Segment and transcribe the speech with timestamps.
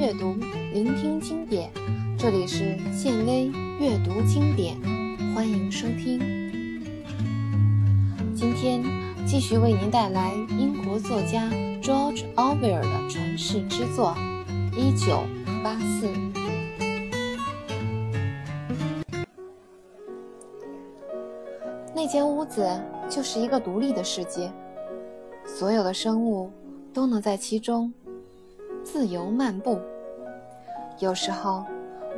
[0.00, 0.34] 阅读，
[0.72, 1.70] 聆听经典。
[2.16, 4.74] 这里是建威阅读经典，
[5.34, 6.18] 欢迎收听。
[8.34, 8.82] 今天
[9.26, 11.50] 继续为您带来英国作家
[11.82, 14.16] George Orwell 的传世之作
[14.74, 15.18] 《一九
[15.62, 16.06] 八四》。
[21.94, 22.66] 那间屋子
[23.10, 24.50] 就是一个独立的世界，
[25.44, 26.50] 所有的生物
[26.90, 27.92] 都能在其中。
[28.82, 29.78] 自由漫步。
[30.98, 31.64] 有时候，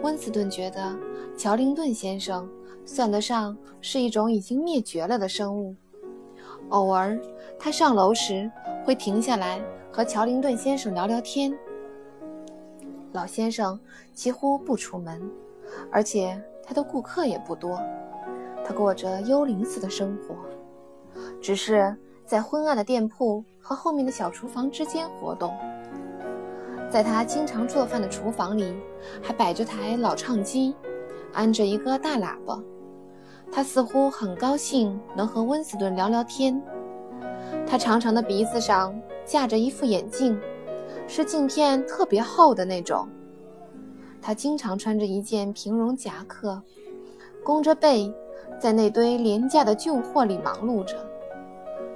[0.02, 0.96] 温斯顿觉得
[1.36, 2.48] 乔林顿先生
[2.84, 5.74] 算得上是一种已经灭绝了的生物。
[6.70, 7.18] 偶尔，
[7.58, 8.50] 他上楼时
[8.84, 11.56] 会停下来和乔林顿先生聊聊天。
[13.12, 13.78] 老先生
[14.14, 15.20] 几乎不出门，
[15.90, 17.78] 而且他的顾客也不多。
[18.64, 20.34] 他过着幽灵似的生活，
[21.40, 21.94] 只是
[22.24, 25.52] 在昏暗的店铺和后面的小厨房之间活动。
[26.92, 28.70] 在他经常做饭的厨房里，
[29.22, 30.74] 还摆着台老唱机，
[31.32, 32.62] 安着一个大喇叭。
[33.50, 36.62] 他似乎很高兴能和温斯顿聊聊天。
[37.66, 40.38] 他长长的鼻子上架着一副眼镜，
[41.08, 43.08] 是镜片特别厚的那种。
[44.20, 46.62] 他经常穿着一件平绒夹克，
[47.42, 48.12] 弓着背，
[48.60, 50.96] 在那堆廉价的旧货里忙碌着。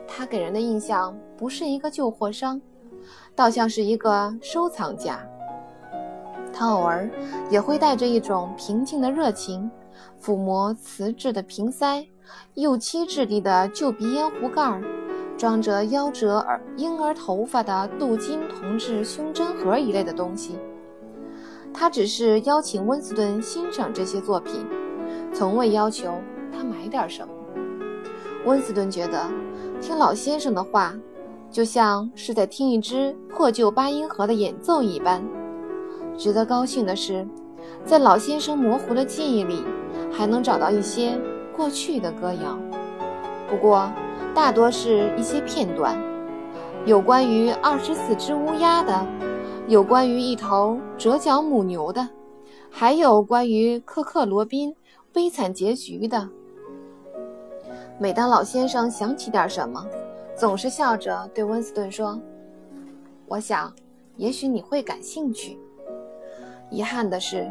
[0.09, 2.59] 他给人的印象不是一个旧货商。
[3.35, 5.21] 倒像是一个收藏家。
[6.53, 7.11] 他偶尔
[7.51, 9.71] 也会带着一种平静的热情，
[10.23, 12.07] 抚摸瓷质的瓶塞、
[12.55, 14.83] 釉漆质地的旧鼻烟壶盖儿、
[15.37, 20.57] 装着夭折儿婴儿头发的镀金铜制胸针盒一类的东西。
[21.75, 24.67] 他只是邀请温斯顿欣赏这些作品，
[25.35, 26.15] 从未要求
[26.51, 27.35] 他买点什么。
[28.47, 29.31] 温斯顿觉得，
[29.79, 30.95] 听老先生的话。
[31.51, 35.23] 就像是在听一支破旧八音盒的演奏一般。
[36.17, 37.27] 值得高兴的是，
[37.85, 39.63] 在老先生模糊的记忆里，
[40.13, 41.19] 还能找到一些
[41.55, 42.59] 过去的歌谣。
[43.49, 43.91] 不过，
[44.35, 45.97] 大多是一些片段，
[46.85, 49.07] 有关于二十四只乌鸦的，
[49.69, 52.09] 有关于一头折角母牛的，
[52.71, 54.75] 还有关于克克罗宾
[55.13, 56.29] 悲惨结局的。
[57.99, 59.87] 每当老先生想起点什么，
[60.37, 62.21] 总是笑着对温斯顿说
[63.27, 63.73] ：“我想，
[64.17, 65.59] 也许你会感兴趣。”
[66.71, 67.51] 遗憾的是，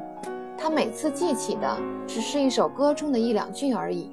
[0.56, 4.12] 他每次记起的只是一首歌中的一两句而已。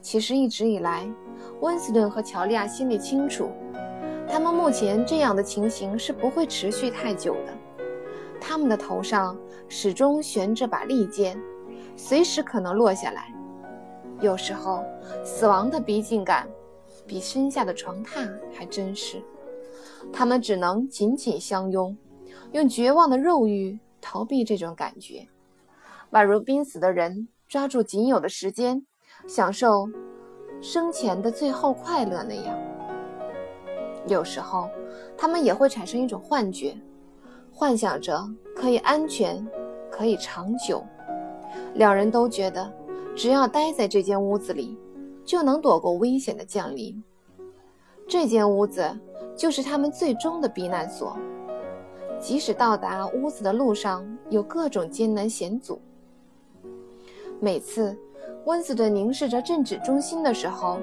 [0.00, 1.06] 其实一直以来，
[1.60, 3.50] 温斯顿和乔利亚心里清楚，
[4.26, 7.52] 他们目前这样的情形是不会持续太久的。
[8.40, 9.36] 他们的头上
[9.68, 11.38] 始终悬着把利剑，
[11.94, 13.34] 随时可能落下来。
[14.20, 14.82] 有时候，
[15.22, 16.48] 死亡的逼近感。
[17.06, 19.22] 比身下的床榻还真实，
[20.12, 21.96] 他们只能紧紧相拥，
[22.52, 25.28] 用绝望的肉欲逃避这种感觉，
[26.12, 28.86] 宛如濒死的人抓住仅有的时间，
[29.26, 29.88] 享受
[30.60, 32.58] 生前的最后快乐那样。
[34.06, 34.68] 有时候，
[35.16, 36.76] 他们也会产生一种幻觉，
[37.52, 38.18] 幻想着
[38.54, 39.46] 可以安全，
[39.90, 40.84] 可以长久。
[41.74, 42.72] 两人都觉得，
[43.14, 44.78] 只要待在这间屋子里。
[45.24, 47.02] 就能躲过危险的降临。
[48.06, 48.98] 这间屋子
[49.36, 51.16] 就是他们最终的避难所。
[52.20, 55.80] 即使到达屋子的路上有各种艰难险阻，
[57.40, 57.96] 每次
[58.46, 60.78] 温斯顿凝视着镇止中心的时候，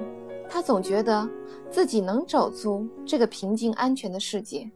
[0.48, 1.28] 他总觉得
[1.70, 4.70] 自己能走出这个平静安全的世界。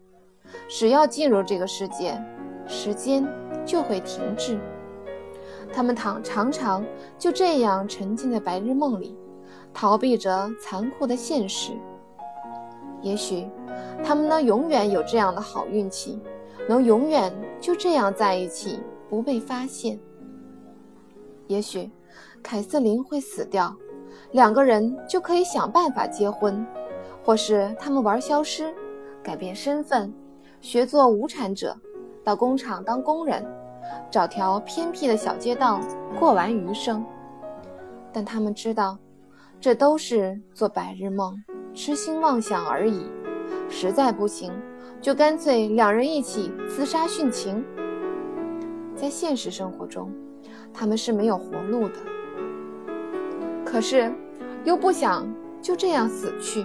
[0.69, 2.21] 只要进入这个世界，
[2.67, 3.25] 时间
[3.65, 4.59] 就会停滞。
[5.73, 6.85] 他们躺常常
[7.19, 9.17] 就这样沉浸在白日梦里。
[9.79, 11.73] 逃避着残酷的现实。
[13.03, 13.47] 也许
[14.03, 16.19] 他们能永远有这样的好运气，
[16.67, 20.01] 能永远就这样在一起不被发现。
[21.47, 21.91] 也许
[22.43, 23.77] 凯瑟琳会死掉，
[24.33, 26.67] 两个人就可以想办法结婚，
[27.23, 28.75] 或是他们玩消失，
[29.23, 30.11] 改变身份，
[30.63, 31.77] 学做无产者，
[32.25, 33.45] 到工厂当工人，
[34.11, 35.79] 找条偏僻的小街道
[36.19, 37.05] 过完余生。
[38.11, 38.97] 但他们知道。
[39.61, 41.35] 这都是做白日梦、
[41.75, 43.07] 痴心妄想而已。
[43.69, 44.53] 实在不行，
[45.01, 47.65] 就干脆两人一起自杀殉情。
[48.95, 50.13] 在现实生活中，
[50.73, 51.95] 他们是没有活路的。
[53.65, 54.13] 可是，
[54.65, 55.27] 又不想
[55.61, 56.65] 就这样死去。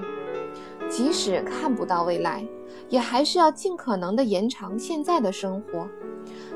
[0.89, 2.45] 即使看不到未来，
[2.89, 5.87] 也还是要尽可能的延长现在的生活。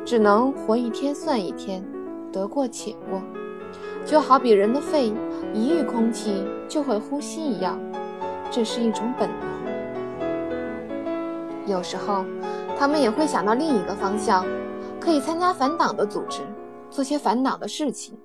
[0.05, 1.83] 只能活一天算一天，
[2.31, 3.21] 得过且过。
[4.05, 5.11] 就好比人的肺
[5.51, 7.79] 一遇空气就会呼吸一样，
[8.51, 9.39] 这是一种本能。
[11.65, 12.23] 有时候，
[12.77, 14.45] 他们也会想到另一个方向，
[14.99, 16.41] 可以参加反党的组织，
[16.91, 18.15] 做些反党的事情，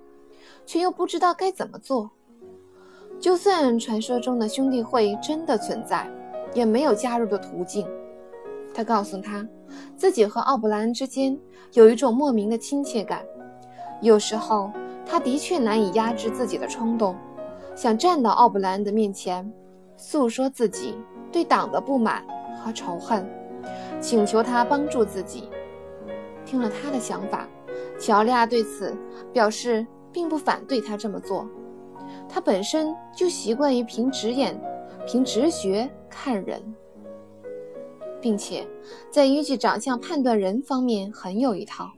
[0.67, 2.11] 却又不知道该怎么做。
[3.19, 6.07] 就算传说中的兄弟会真的存在，
[6.53, 7.87] 也没有加入的途径。
[8.73, 9.45] 他告诉他，
[9.95, 11.35] 自己和奥布莱恩之间
[11.73, 13.23] 有一种莫名的亲切感。
[14.01, 14.71] 有时候，
[15.11, 17.17] 他的确难以压制自己的冲动，
[17.75, 19.51] 想站到奥布莱恩的面前，
[19.97, 20.95] 诉说自己
[21.33, 22.25] 对党的不满
[22.63, 23.29] 和仇恨，
[23.99, 25.49] 请求他帮助自己。
[26.45, 27.45] 听了他的想法，
[27.99, 28.95] 乔利亚对此
[29.33, 31.45] 表示并不反对他这么做。
[32.29, 34.57] 他本身就习惯于凭直眼、
[35.05, 36.63] 凭直觉看人。
[38.21, 38.65] 并且
[39.09, 41.89] 在依据长相判断人方面很有一套，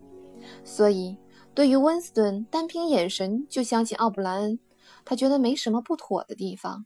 [0.64, 1.16] 所以
[1.54, 4.60] 对于温斯顿单凭眼神就相信奥布莱恩，
[5.06, 6.86] 他觉得没什么不妥的地方。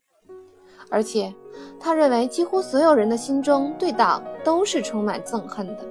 [0.89, 1.33] 而且
[1.79, 5.85] 他认为几乎所有人的心中对党都是充满憎恨的，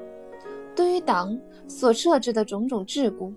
[0.74, 3.34] 对于党所设置的种种桎梏，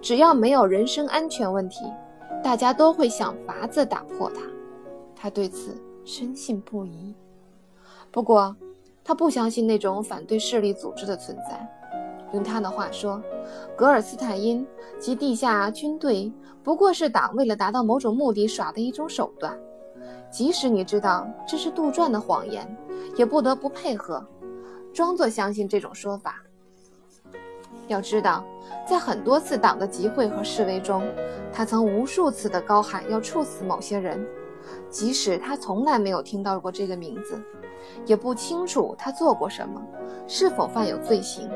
[0.00, 1.84] 只要没有人身安全问题，
[2.42, 4.40] 大家都会想法子打破它。
[5.14, 7.14] 他对此深信不疑。
[8.10, 8.54] 不过。
[9.06, 11.83] 他不相信那种反对势力组织的存在。
[12.34, 13.22] 用他的话说，
[13.76, 14.66] 格尔斯坦因
[14.98, 16.30] 及地下军队
[16.62, 19.56] 不过是党为了达到某种目的耍的一种手段。
[20.30, 22.76] 即使你知道这是杜撰的谎言，
[23.16, 24.26] 也不得不配合，
[24.92, 26.42] 装作相信这种说法。
[27.86, 28.44] 要知道，
[28.84, 31.04] 在很多次党的集会和示威中，
[31.52, 34.26] 他曾无数次地高喊要处死某些人，
[34.90, 37.40] 即使他从来没有听到过这个名字。
[38.06, 39.80] 也不清楚他做过什么，
[40.26, 41.48] 是否犯有罪行。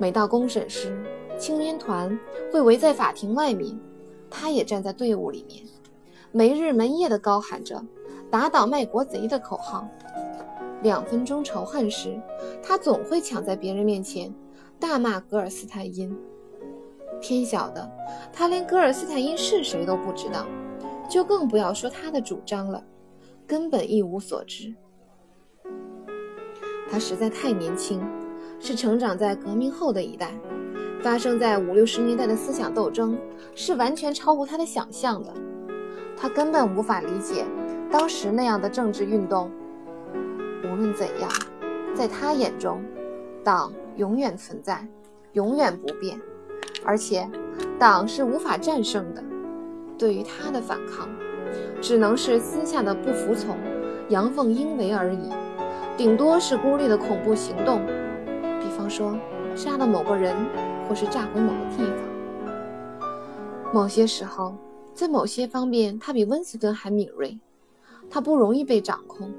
[0.00, 0.96] 每到公审时，
[1.36, 2.18] 青年团
[2.50, 3.78] 会围在法庭外面，
[4.30, 5.62] 他也站在队伍里面，
[6.32, 7.84] 没日没夜地高喊着
[8.30, 9.86] “打倒卖国贼”的口号。
[10.82, 12.18] 两分钟仇恨时，
[12.62, 14.34] 他总会抢在别人面前
[14.78, 16.16] 大骂格尔斯坦因。
[17.20, 17.86] 天晓得，
[18.32, 20.46] 他连格尔斯坦因是谁都不知道，
[21.10, 22.82] 就更不要说他的主张了，
[23.46, 24.74] 根本一无所知。
[26.90, 28.00] 他实在太年轻，
[28.60, 30.30] 是成长在革命后的一代，
[31.02, 33.18] 发生在五六十年代的思想斗争
[33.54, 35.32] 是完全超乎他的想象的。
[36.16, 37.46] 他根本无法理解
[37.90, 39.50] 当时那样的政治运动。
[40.62, 41.30] 无论怎样，
[41.94, 42.82] 在他眼中，
[43.42, 44.86] 党永远存在，
[45.32, 46.20] 永远不变，
[46.84, 47.26] 而且
[47.78, 49.24] 党是无法战胜的。
[49.96, 51.08] 对于他的反抗，
[51.80, 53.56] 只能是私下的不服从、
[54.10, 55.30] 阳奉阴违而已。
[55.96, 57.80] 顶多是孤立的恐怖行动，
[58.90, 59.16] 说
[59.54, 60.36] 杀了某个人，
[60.88, 62.10] 或是炸毁某个地方。
[63.72, 64.54] 某些时候，
[64.92, 67.38] 在某些方面，他比温斯顿还敏锐。
[68.10, 69.32] 他不容易被掌控，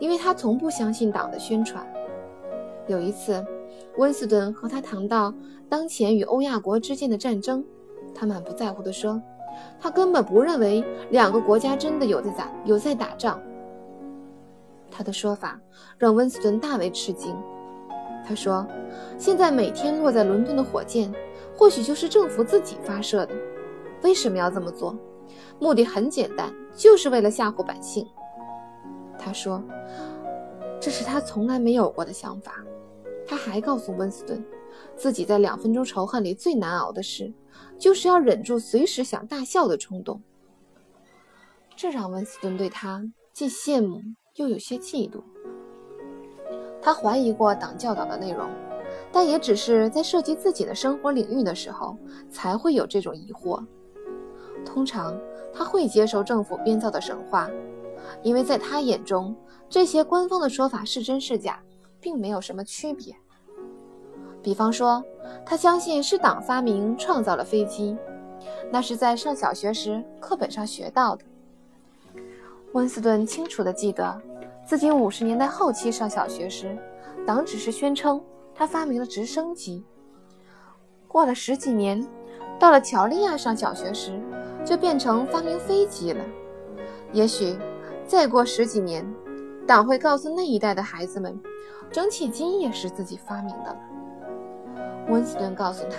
[0.00, 1.86] 因为他从不相信党的宣传。
[2.88, 3.46] 有一次，
[3.98, 5.32] 温斯顿和他谈到
[5.68, 7.64] 当前与欧亚国之间的战争，
[8.12, 9.22] 他满不在乎地说
[9.78, 13.40] ：“他根本不认为两个国家真的有在打有在打仗。”
[14.90, 15.60] 他的说法
[15.96, 17.36] 让温斯顿大为吃惊。
[18.30, 18.64] 他说
[19.18, 21.12] ：“现在每天落在伦敦的火箭，
[21.56, 23.34] 或许就是政府自己发射的。
[24.04, 24.96] 为什么要这么做？
[25.58, 28.06] 目的很简单，就是为了吓唬百姓。”
[29.18, 29.60] 他说
[30.80, 32.64] ：“这是他从来没有过的想法。”
[33.26, 34.44] 他还告诉温斯顿，
[34.94, 37.34] 自己在两分钟仇恨里最难熬的事，
[37.80, 40.22] 就是要忍住随时想大笑的冲动。
[41.74, 43.02] 这让温斯顿对他
[43.32, 44.00] 既羡慕。
[44.36, 45.20] 又有些嫉妒。
[46.82, 48.48] 他怀疑过党教导的内容，
[49.12, 51.96] 但也只是在涉及自己的生活领域的时候
[52.30, 53.64] 才会有这种疑惑。
[54.64, 55.18] 通常
[55.52, 57.50] 他会接受政府编造的神话，
[58.22, 59.34] 因为在他眼中，
[59.68, 61.60] 这些官方的说法是真是假，
[62.00, 63.14] 并没有什么区别。
[64.42, 65.02] 比方说，
[65.44, 67.96] 他相信是党发明创造了飞机，
[68.70, 71.24] 那是在上小学时课本上学到的。
[72.72, 74.20] 温斯顿清楚地记得，
[74.70, 76.78] 自己五十年代后期上小学时，
[77.26, 78.22] 党只是宣称
[78.54, 79.84] 他发明了直升机。
[81.08, 82.06] 过了十几年，
[82.56, 84.22] 到了乔利亚上小学时，
[84.64, 86.24] 就变成发明飞机了。
[87.12, 87.58] 也许
[88.06, 89.04] 再过十几年，
[89.66, 91.36] 党会告诉那一代的孩子们，
[91.90, 93.80] 蒸汽机也是自己发明的了。
[95.08, 95.96] 温斯顿告诉他，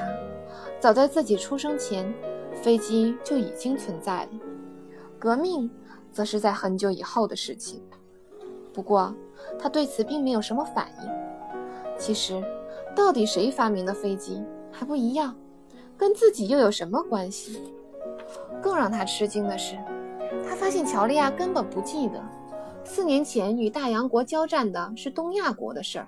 [0.80, 2.10] 早在自己出生前，
[2.54, 4.30] 飞机就已经存在了。
[5.20, 5.70] 革命。
[6.14, 7.82] 则是在很久以后的事情。
[8.74, 9.14] 不过，
[9.60, 11.10] 他对此并没有什么反应。
[11.98, 12.42] 其实，
[12.96, 15.36] 到底谁发明的飞机还不一样，
[15.98, 17.62] 跟自己又有什么关系？
[18.62, 19.78] 更让他吃惊的是，
[20.48, 22.22] 他发现乔利亚根本不记得
[22.84, 26.08] 四年前与大洋国交战的是东亚国的事儿，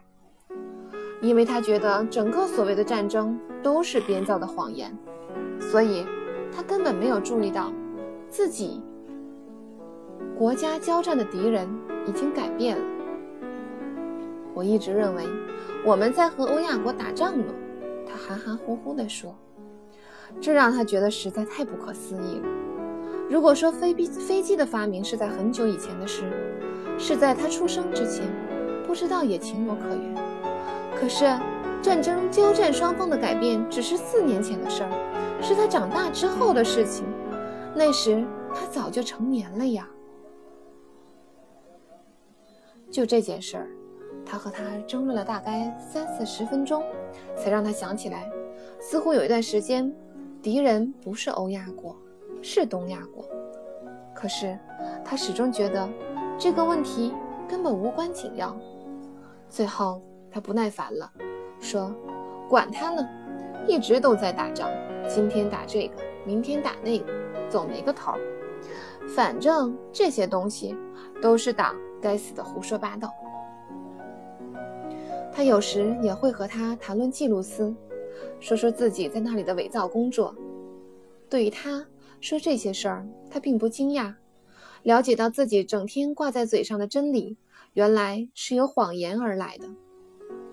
[1.22, 4.98] 因为他觉得整个所谓的战争都是编造的谎言，
[5.60, 6.06] 所以
[6.56, 7.72] 他根本没有注意到
[8.30, 8.82] 自己
[10.38, 11.70] 国家交战的敌人
[12.06, 12.84] 已经改变了。
[14.54, 15.24] 我一直认为
[15.86, 17.46] 我们在和欧亚国打仗呢，
[18.06, 19.36] 他含含糊糊地说，
[20.40, 22.48] 这让他觉得实在太不可思议了。
[23.30, 26.24] 如果说飞机飞机的发明是在很久以前的事，
[27.00, 28.28] 是在他出生之前，
[28.86, 30.16] 不知道也情有可原。
[30.96, 31.26] 可是
[31.82, 34.90] 战争交战双方的改变只是四年前的事儿，
[35.42, 37.06] 是他长大之后的事情。
[37.74, 39.90] 那时他早就成年了呀。
[42.94, 43.68] 就这件事儿，
[44.24, 46.84] 他和他争论了大概三四十分钟，
[47.36, 48.30] 才让他想起来，
[48.80, 49.92] 似乎有一段时间，
[50.44, 51.98] 敌人不是欧亚国。
[52.46, 53.26] 是东亚国，
[54.14, 54.60] 可是
[55.04, 55.90] 他始终觉得
[56.38, 57.14] 这个问题
[57.48, 58.54] 根本无关紧要。
[59.50, 61.10] 最后他不耐烦了，
[61.62, 61.90] 说
[62.50, 63.08] ：“管他呢，
[63.66, 64.70] 一直都在打仗，
[65.08, 65.96] 今天打这个，
[66.26, 67.06] 明天打那个，
[67.50, 68.12] 总没个头。
[69.16, 70.76] 反正这些东西
[71.22, 71.74] 都是党
[72.04, 73.10] 该死的胡说八道。”
[75.34, 77.74] 他有时也会和他谈论记录司，
[78.40, 80.36] 说说自己在那里的伪造工作。
[81.30, 81.84] 对于他。
[82.22, 84.14] 说这些事儿，他并不惊讶。
[84.84, 87.36] 了解到自己整天挂在嘴上的真理，
[87.74, 89.68] 原来是由谎言而来的，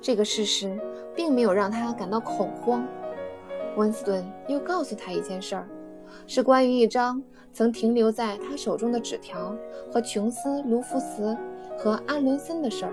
[0.01, 0.77] 这个事实
[1.15, 2.85] 并没有让他感到恐慌。
[3.77, 5.69] 温斯顿又告诉他一件事儿，
[6.31, 7.21] 是关于一张
[7.53, 9.53] 曾停留在他手中的纸条
[9.91, 11.37] 和琼斯、卢福斯
[11.77, 12.93] 和安伦森的事儿。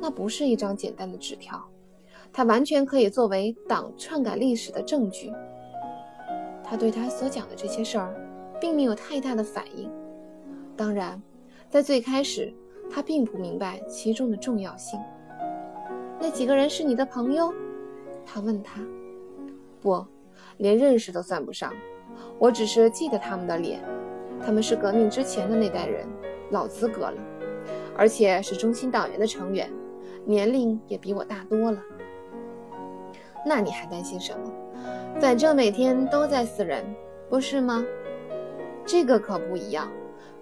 [0.00, 1.60] 那不是一张简单的纸条，
[2.32, 5.32] 它完全可以作为党篡改历史的证据。
[6.62, 8.14] 他对他所讲的这些事儿，
[8.60, 9.90] 并没有太大的反应。
[10.76, 11.20] 当然，
[11.68, 12.54] 在最开始，
[12.88, 14.96] 他并不明白其中的重要性。
[16.20, 17.52] 那几个人是你的朋友？
[18.24, 18.80] 他问他。
[19.82, 20.06] 不，
[20.58, 21.72] 连认识都算不上。
[22.38, 23.80] 我只是记得他们的脸。
[24.44, 26.06] 他们是革命之前的那代人，
[26.50, 27.16] 老资格了，
[27.96, 29.70] 而且是中心党员的成员，
[30.24, 31.80] 年龄也比我大多了。
[33.44, 34.52] 那你还担心什么？
[35.20, 36.84] 反正每天都在死人，
[37.30, 37.84] 不是吗？
[38.84, 39.90] 这个可不一样，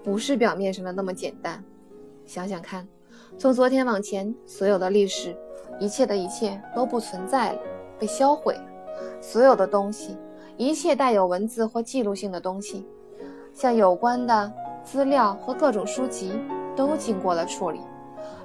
[0.03, 1.63] 不是表面上的那么简单。
[2.27, 2.87] 想想看，
[3.39, 5.37] 从昨天往前，所有的历史，
[5.79, 7.59] 一切的一切都不存在了，
[7.99, 8.65] 被销毁了。
[9.21, 10.17] 所有的东西，
[10.57, 12.87] 一切带有文字或记录性的东西，
[13.53, 16.39] 像有关的资料和各种书籍，
[16.77, 17.81] 都经过了处理，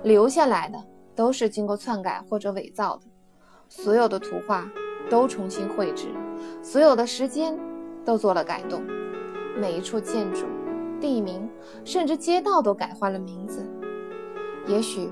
[0.03, 0.77] 留下来的
[1.15, 3.03] 都是经过篡改或者伪造的。
[3.67, 4.69] 所有的图画。
[5.09, 6.07] 都重新绘制，
[6.61, 7.57] 所有的时间
[8.05, 8.83] 都做了改动，
[9.57, 10.45] 每一处建筑、
[11.01, 11.49] 地名，
[11.83, 13.67] 甚至街道都改换了名字。
[14.67, 15.09] 也许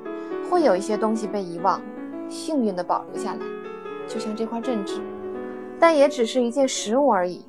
[0.51, 1.81] 会有一些东西被遗忘，
[2.29, 3.39] 幸运地保留下来，
[4.07, 5.01] 就像这块镇纸，
[5.79, 7.45] 但也只是一件实物而已。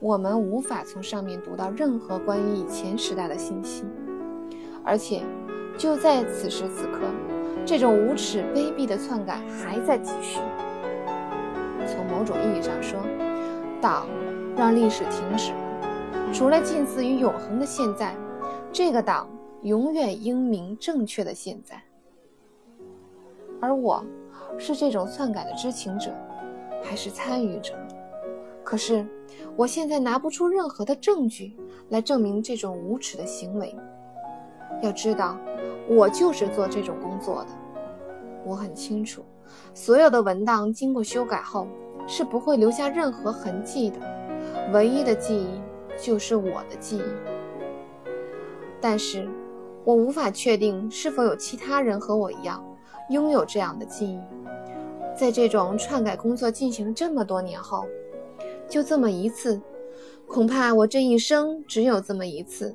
[0.00, 3.84] 我们无法从上面读到任何关于以前时代的信息，
[4.84, 5.22] 而且
[5.78, 7.00] 就在此时此刻，
[7.64, 10.40] 这种无耻卑鄙的篡改还在继续。
[11.86, 12.98] 从某种意义上说，
[13.80, 14.08] 党
[14.56, 15.58] 让历史停止了。
[16.32, 18.16] 除了近似于永恒的现在，
[18.72, 19.28] 这个党
[19.62, 21.80] 永远英明正确的现在。
[23.60, 24.04] 而我，
[24.58, 26.10] 是这种篡改的知情者，
[26.82, 27.74] 还是参与者？
[28.64, 29.06] 可是，
[29.56, 31.56] 我现在拿不出任何的证据
[31.88, 33.74] 来证明这种无耻的行为。
[34.82, 35.38] 要知道，
[35.88, 37.48] 我就是做这种工作的。
[38.44, 39.22] 我很清楚。
[39.74, 41.68] 所有的文档经过修改后
[42.06, 43.98] 是不会留下任何痕迹的，
[44.72, 45.60] 唯一的记忆
[46.00, 47.02] 就是我的记忆。
[48.80, 49.28] 但是，
[49.84, 52.64] 我无法确定是否有其他人和我一样
[53.10, 54.18] 拥有这样的记忆。
[55.14, 57.86] 在这种篡改工作进行这么多年后，
[58.68, 59.60] 就这么一次，
[60.26, 62.74] 恐怕我这一生只有这么一次，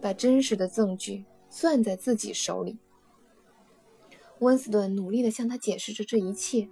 [0.00, 2.78] 把真实的证据攥在自己手里。
[4.38, 6.68] 温斯顿努力地向他解释着这一切，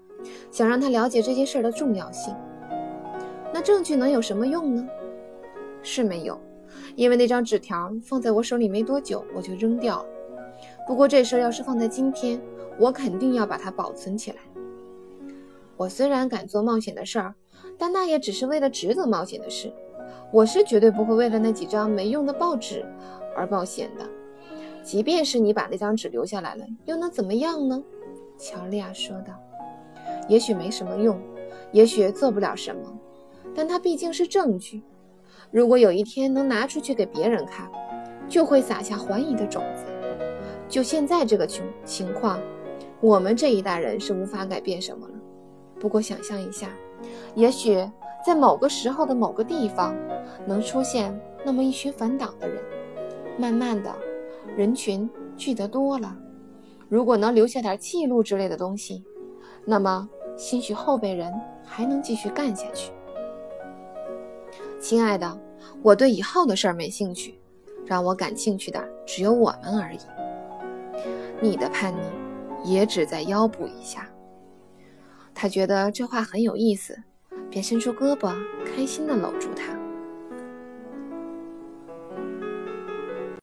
[0.51, 2.35] 想让他了解这件事的重要性。
[3.53, 4.89] 那证据能有什么用呢？
[5.83, 6.41] 是没有，
[6.97, 10.09] 因为那张纸条放在我手里没多久，我就扔掉了。
[10.87, 12.41] 不过这事要是放在今天，
[12.79, 14.39] 我肯定要把它保存起来。
[15.81, 17.35] 我虽然敢做冒险的事儿，
[17.79, 19.73] 但那也只是为了值得冒险的事。
[20.31, 22.85] 我是绝对不会为了那几张没用的报纸
[23.35, 24.07] 而冒险的。
[24.83, 27.83] 即便是你把那张纸留下来了，又能怎么样呢？
[28.37, 29.33] 乔利亚说道。
[30.29, 31.19] 也许没什么用，
[31.73, 32.83] 也许做不了什么，
[33.55, 34.83] 但它毕竟是证据。
[35.51, 37.71] 如果有一天能拿出去给别人看，
[38.29, 39.87] 就会撒下怀疑的种子。
[40.69, 42.39] 就现在这个情情况，
[43.01, 45.15] 我们这一代人是无法改变什么了。
[45.81, 46.69] 不过想象一下，
[47.35, 47.85] 也许
[48.25, 49.97] 在某个时候的某个地方，
[50.47, 52.63] 能出现那么一群反党的人。
[53.39, 53.91] 慢慢的，
[54.55, 56.15] 人群聚得多了，
[56.89, 59.03] 如果能留下点记录之类的东西，
[59.65, 60.07] 那么
[60.37, 61.33] 兴许后辈人
[61.65, 62.93] 还能继续干下去。
[64.79, 65.41] 亲爱的，
[65.83, 67.41] 我对以后的事儿没兴趣，
[67.87, 70.01] 让我感兴趣的只有我们而已。
[71.41, 74.07] 你的叛逆也只在腰部以下。
[75.43, 77.03] 他觉得这话很有意思，
[77.51, 79.80] 便伸出胳膊，开心地搂住他。